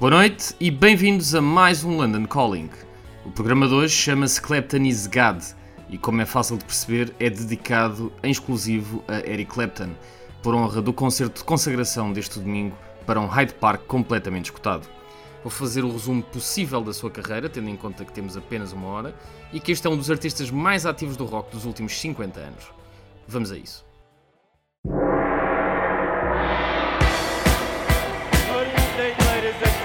Boa 0.00 0.12
noite 0.12 0.54
e 0.60 0.70
bem-vindos 0.70 1.34
a 1.34 1.42
mais 1.42 1.82
um 1.82 1.96
London 1.96 2.24
Calling. 2.24 2.70
O 3.24 3.32
programa 3.32 3.66
de 3.66 3.74
hoje 3.74 3.96
chama-se 3.96 4.40
Clapton 4.40 4.84
is 4.84 5.08
God 5.08 5.42
e, 5.90 5.98
como 5.98 6.22
é 6.22 6.24
fácil 6.24 6.56
de 6.56 6.64
perceber, 6.64 7.12
é 7.18 7.28
dedicado 7.28 8.12
em 8.22 8.30
exclusivo 8.30 9.02
a 9.08 9.16
Eric 9.28 9.52
Clapton, 9.52 9.90
por 10.40 10.54
honra 10.54 10.80
do 10.80 10.92
concerto 10.92 11.38
de 11.40 11.44
consagração 11.44 12.12
deste 12.12 12.38
domingo 12.38 12.78
para 13.04 13.20
um 13.20 13.26
Hyde 13.26 13.54
Park 13.54 13.86
completamente 13.86 14.44
escutado. 14.44 14.88
Vou 15.42 15.50
fazer 15.50 15.82
o 15.82 15.90
resumo 15.90 16.22
possível 16.22 16.80
da 16.80 16.92
sua 16.92 17.10
carreira, 17.10 17.48
tendo 17.48 17.68
em 17.68 17.76
conta 17.76 18.04
que 18.04 18.12
temos 18.12 18.36
apenas 18.36 18.72
uma 18.72 18.86
hora 18.86 19.16
e 19.52 19.58
que 19.58 19.72
este 19.72 19.84
é 19.84 19.90
um 19.90 19.96
dos 19.96 20.12
artistas 20.12 20.48
mais 20.48 20.86
ativos 20.86 21.16
do 21.16 21.24
rock 21.24 21.50
dos 21.50 21.64
últimos 21.64 21.98
50 21.98 22.38
anos. 22.38 22.64
Vamos 23.26 23.50
a 23.50 23.58
isso. 23.58 23.87